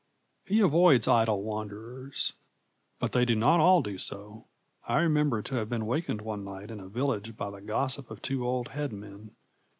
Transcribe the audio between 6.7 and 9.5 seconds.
in a village by the gossip of two old headmen.